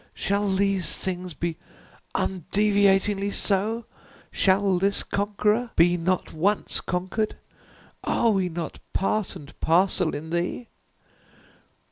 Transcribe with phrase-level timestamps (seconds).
[0.15, 1.57] shall these things be
[2.15, 3.85] undeviatingly so?
[4.31, 7.37] shall this conqueror be not once conquered?
[8.03, 10.69] Are we not part and parcel in Thee?